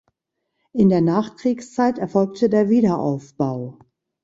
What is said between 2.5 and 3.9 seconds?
Wiederaufbau.